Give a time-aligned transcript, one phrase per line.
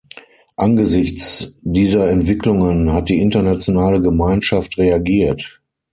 [0.57, 5.61] Angesichts dieser Entwicklungen hat die internationale Gemeinschaft reagiert.